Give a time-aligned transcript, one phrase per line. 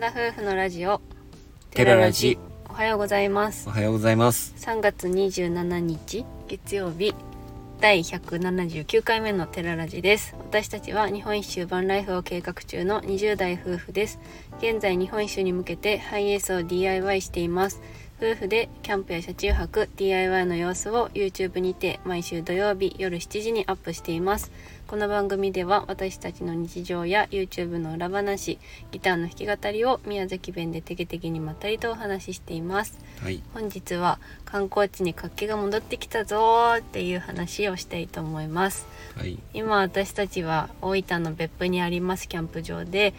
[0.00, 1.02] 田夫婦のラジオ
[1.70, 2.38] テララジ。
[2.70, 3.68] おはようございます。
[3.68, 4.54] おはようございます。
[4.56, 7.14] 3月27日月曜日
[7.82, 10.34] 第179回目のテララジです。
[10.38, 14.18] 私たちは日本一周バンライフを計画中の20代夫婦です。
[14.60, 17.82] 現在日本一周に向けてハイエースを DIY しています
[18.22, 24.52] 夫婦でキャンプや車中泊 DIY の様子を YouTube にて毎週土曜日夜7時にアップしています。
[24.86, 28.58] この番組では私たちの日常や YouTube の裏話
[28.90, 32.98] ギターの弾き語りを宮崎弁でてけてけにまったりとお話ししています。
[33.22, 33.42] はい。
[33.54, 38.86] 本日は観光地に活気が戻ってきたぞーっていう話をしたいと思います。
[39.16, 39.38] はい。
[39.54, 43.14] 今私たちは大分の別府にありますキャンプ場で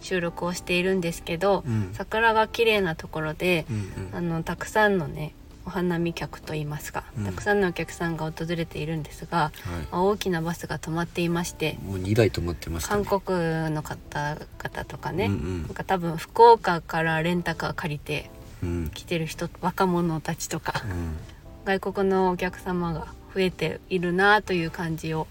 [0.00, 1.90] 収録をしているんですけど、うん。
[1.92, 5.34] 桜が綺麗なところでう、んあのたくさんのね
[5.66, 7.24] お花見客といいますか、うん。
[7.24, 15.62] たくさんのお客さんが訪れているんですが、うんはまあ大きなバスが止まっていましていもう二台止まってました韓ね国の方々とかね、うんうん。
[15.62, 18.30] なんか多分福岡からレンタカー借りて
[18.62, 18.90] うん。
[18.94, 21.16] 来てる人若者たちとかうん。
[21.64, 25.26] 外国のお客様が増えているなという感じを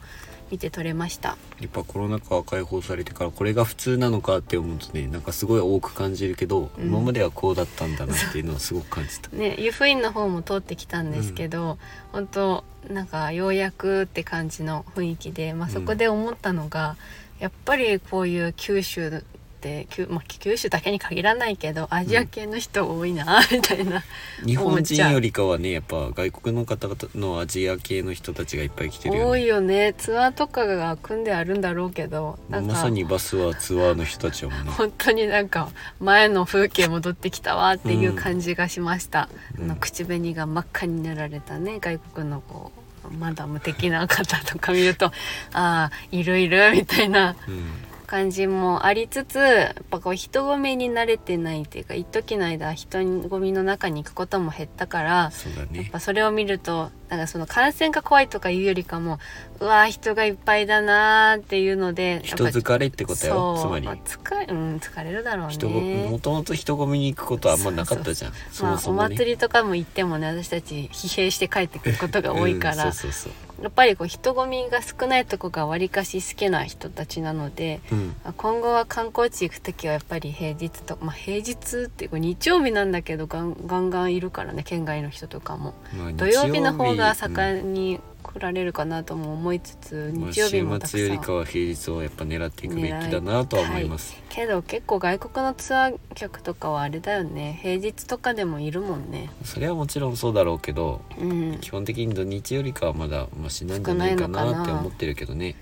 [0.52, 1.38] 見て取れました。
[1.60, 6.88] やっぱコロナ禍が解放されてからこれが普通なのかって思うとねなんかすごい多く感じるけど、うん。
[6.88, 9.30] 今まではこうだったんだなっていうのはすごく感じた。
[9.36, 11.78] ね湯布院の方も通ってきたんですけど、
[12.12, 16.96] 本当なんかようやくって感じの雰囲気で、まあ、うんそこで思ったのが、
[17.40, 19.24] やっぱりこういう九州
[19.58, 24.04] って、九まあ、九州だけに限らないけどアジア系の人多いな みたいな、
[24.46, 29.30] 日本人よりかはねやっぱ外国の方々のアジア系の人たちがいっぱい来てるよね。
[29.30, 29.94] 多いよね。
[29.98, 34.72] ツアーとかが組んであるんだろうけどまさにバスはツアーの人たちやもんね。
[34.72, 39.66] 本当になんか前の風景戻ってきたわっていう感じがしました、うん。
[39.66, 42.72] あの口紅が真っ赤になられたね外国のこ
[43.10, 45.12] うマダム的な方とか見るとあ
[45.54, 47.36] あいるいるみたいな。
[47.48, 59.20] うん感じもありつつやっぱこう人混みに慣れてないっていうか一時の間人混みの中に行くことも減ったからそうだやっねぱそれを見るとなんかその感染が怖いとかいうよりかも
[59.60, 63.86] うわー人がいっぱいだなーっていうので人疲れってことよそうつまり。
[63.86, 66.08] まあ、疲れうん疲れるだろうね。
[66.10, 68.34] もともと人混みに行くことはあんまなかったじゃん。
[68.52, 73.32] そまあ、お祭りとかも行ってもね私たち疲弊して帰ってくることが多いから、 うんそうそう
[73.62, 78.16] やっぱりこう人混みが少ないとこがわりかし好きな人たちなのでそううん。
[78.38, 85.74] 今後は観光地行く時はやっぱり平日とまあ平日っていうか日曜日なんだけどガンガンガンいるからね県外の人とかも。
[85.98, 97.60] まあ土曜日の方が盛んに来られるかなとも思いつつ、日曜日もたくさん週末よりかは平日をやっぱ狙っていくべきだなとは思います、けど結構外国のツアー客とかはあれだよね。
[97.62, 99.30] 平日とかでもいるもんね。
[99.44, 101.58] それはもちろんそうだろうけどうん。
[101.60, 105.56] 基本的に土日よりかはまだマシなんじゃないか少なって思ってるけどね。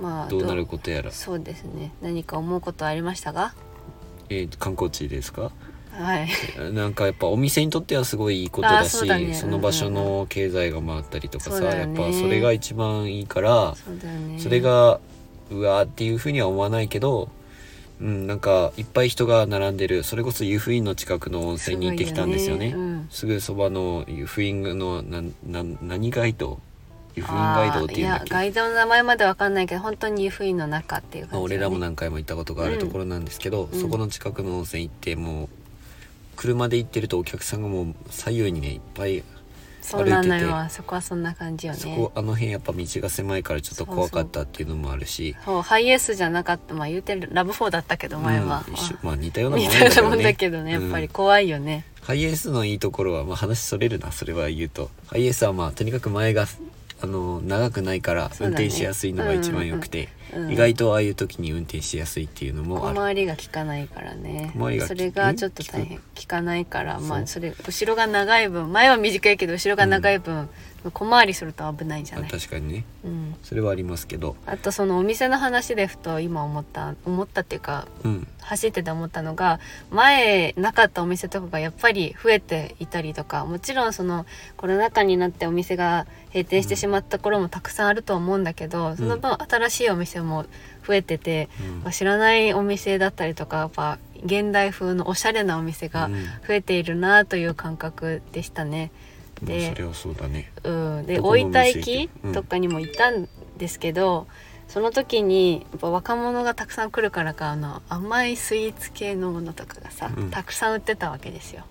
[0.00, 1.92] まあどうなることやら、そうですね。
[2.02, 3.54] 何か思うことありましたか？
[4.28, 5.52] えー観光地ですか？
[5.94, 6.28] はい。
[6.72, 9.40] なんかやっぱお店にとってはすごいいいことだしそうだね。
[9.44, 11.66] の場所の経済が回ったりとかさ、ね。
[11.66, 14.38] やっぱそれが一番いいからそね。
[14.38, 15.00] それが
[15.50, 17.28] うわーっていうふうには思わないけど
[18.00, 22.72] うんなんかいっぱい人が並んでるそれこそ湯布院の近くの温泉に行ってきたんですよね。
[22.74, 23.06] うん。
[23.10, 26.58] すぐそばの湯布院のなな何街道？
[27.14, 28.30] 湯布院街道っていうんだっけ？
[28.30, 33.80] ガイドの名前までわかんないけど本当に湯布院の中っていう感じだね、俺らも何回も行ったことがあるところなんですけど、うん。
[33.80, 35.48] そこの近くの温泉行ってもう
[36.34, 39.22] 車で行ってるとお客さんがもう左右にねいっぱい
[39.84, 40.66] そうなのよ。
[40.70, 41.78] そこはそんな感じよね。
[41.78, 45.36] そこあの辺やっぱ道が狭いからちょっと怖かったっていうのもあるし。
[45.44, 46.72] そうハイエースじゃなかった。
[46.72, 48.74] まあ言うてるラブ4だったけど前は、うん
[49.06, 50.72] まあ似たようなもんだけどたようなもんだねけどね。
[50.72, 54.90] やっぱりうん怖いよね、ハイエースのいいところは、まあ、話それるなそれは言うと。
[55.08, 56.46] ハイエースはまあとにかく前が
[57.04, 60.08] あの長くないから運転しやすいのが一番良くて、
[60.50, 62.96] 意外とああいう時に運転しやすいっていうのも小ある。
[62.96, 64.52] 回りが効かないからね。
[64.86, 65.98] それがちょっと大変。
[65.98, 70.48] 効かないからまあそれ後ろが長い分前は短いけど後ろが長い分、
[70.90, 72.84] 小回りすると危ないじゃあない、確かにね。
[73.04, 74.36] うん、それはありますけど。
[74.46, 78.26] あとそのお店の話でふと今思った思ったっていうかうん。
[78.40, 79.58] 走ってて思ったのが
[79.90, 84.26] 前なかったお店とかがやっぱり増えていたりとかもちろんその
[84.58, 90.46] コロナ禍になってお店が閉店してしまった頃もたくさんあると思うんだけど、その分新しいお店も
[90.84, 91.82] 増えてて、うん。
[91.84, 96.14] まあ知らないお店だったりとかやっぱ現代風のおしゃれなお店がうん。
[96.46, 98.90] 増えているなという感覚でしたね。
[99.42, 100.50] まあでそれはそうだね。
[100.62, 102.32] うん、でどこのお大分店駅うん。
[102.32, 103.28] とかにもいたん
[103.58, 104.26] ですけど、
[104.68, 110.30] その時にやっぱ若者がたくさん来るからかあの甘いスイーツ系のものとかがさ、うん。
[110.30, 111.64] たくさん売ってたわけですよ。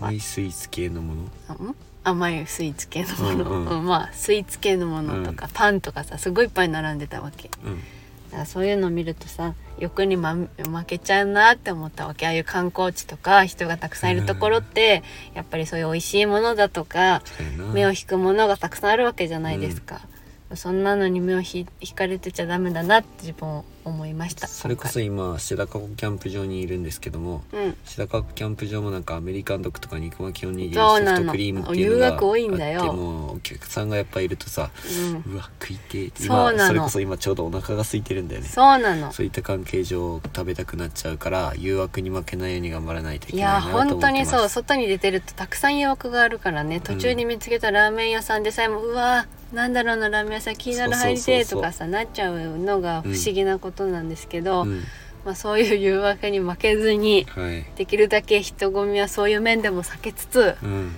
[0.00, 1.14] 甘いスイーツ系のも
[1.48, 1.74] の？
[2.04, 3.78] 甘いスイーツ系のもの、うんうん。
[3.80, 7.50] うんまあスイーツ系のものとか、パンとかさすごいいっぱい並んでたわけ。
[7.64, 7.80] うん
[8.30, 10.48] だからそういうのを見るとさ欲に、ま、負
[10.86, 12.26] けちゃうなって思ったわけ。
[12.26, 15.04] ああいう観光地とか人がたくさんいるところって、
[15.34, 17.22] やっぱりそういう美味しいものだとか
[17.72, 20.00] 目を引くものがたくさんあるわけじゃないですか、
[20.54, 24.46] そんなのに目を引引かれてちゃダメだなって自分思いました。
[24.46, 27.76] それこそ今志高湖キャンプ場にいるんですけどもうん。
[27.84, 32.80] 志高湖キャンプ場もなんかアメリカンドッグとか肉巻きおにぎりソフトクリームっていうのが多いんだよ。
[32.82, 34.70] あってもうお客さんがやっぱいるとさ
[35.26, 35.34] うん。
[35.34, 36.54] うわ食いてえってそうなの。
[36.54, 38.48] 今それこそ今ちょうどお腹が空いてるんだよね。
[38.48, 39.12] そうなの。
[39.12, 43.92] そういった関係上食べたくなっちゃうから誘惑に負けないように頑張らないといいやけないなと思ってます。
[43.94, 44.48] 本当にそう。
[44.48, 46.80] 外に出てるとたくさん誘惑があるからね。
[46.80, 54.82] 途中に見つけたラーメン屋さんでさえも、うわなんだろうなラーメン屋さん気になる入りてえとかさなっちゃうのが不思議なことなんですけど、うん。
[55.24, 57.64] まあ、そういう誘惑に負けずにはい。
[57.76, 60.96] できるだけ人混みはそういう面でも避けつつうん。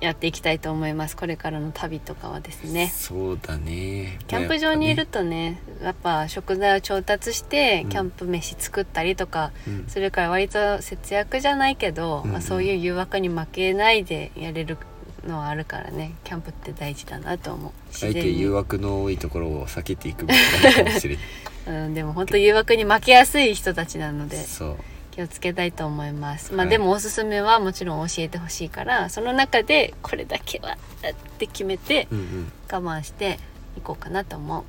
[0.00, 1.16] やっていきたいと思います。
[1.16, 2.88] これからの旅とかはですね。
[2.88, 4.18] そうだね。
[4.28, 7.90] キャンプ場にいるまとねやっぱ食材を調達してうん。
[7.90, 9.52] キャンプ飯作ったりとか、
[9.88, 12.32] それから割と節約じゃないけど、うんうん。
[12.32, 14.78] まあ、そういう誘惑に負けないでやれる
[15.26, 16.14] のはあるからね。
[16.24, 17.70] キャンプって大事だなと思う。
[17.70, 21.24] あ自えて誘惑の多いところを避けていくべきなのかもしれない。
[21.66, 24.76] うん、でも本当誘惑に負けやすい人たちなのでそう。
[25.10, 26.52] 気をつけたいと思います。
[26.52, 26.68] まあ、はい。
[26.70, 30.76] でもおすすめはもちろん教えてほしいからその中でこれだけは
[31.08, 32.52] って決めてうんうん。
[32.70, 33.38] 我慢して
[33.76, 34.64] いこうかなと思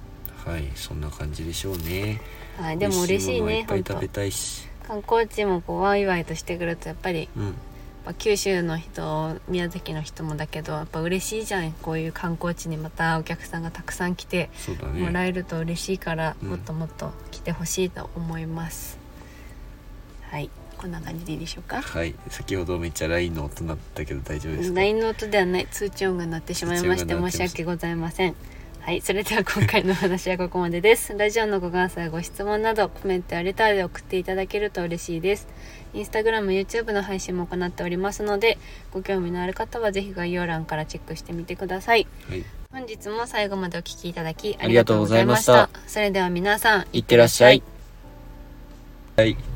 [0.46, 2.22] はいそんな感じでしょうね。
[2.60, 4.68] う、はい、でも嬉しいね本当っぱい食べたいし。
[4.88, 7.56] 観光地もこうワイワイとしてくるとやっぱりうん
[8.06, 11.72] ぱ九州の人宮崎の人もだけどやっぱ嬉しいじゃん。
[11.72, 14.50] こういう観光地にまたお客さんがたくさん来て
[15.00, 16.50] もらねえると嬉しいから、うん。
[16.50, 18.98] もっともっと来てほしいと思います。
[20.30, 20.50] はい。
[20.78, 21.82] こんな感じでいいでしょうか？
[21.82, 22.16] はい。
[22.30, 25.68] 先ほどめっちゃ LINE の音鳴ったけど大丈夫ですか？LINE の音ではない。
[25.70, 28.36] 通知音が鳴ってしまいまして申し訳ございません
[28.82, 31.16] はいそれでは今回のお話はここまでです。
[31.16, 35.48] ラジオのご感想やご質問などコメントやレターで送っていただけると嬉しいです。
[35.94, 38.58] インスタグラム YouTube の配信も行っておりますので
[38.92, 42.08] ご興味のある方はぜひ概要欄からチェックしてみてください。
[42.28, 42.44] はい。
[42.72, 45.70] 本日も最後までお聞きいただきあありがとうございました。
[45.86, 47.62] それでは皆さんいってらっしゃい。
[49.16, 49.51] はい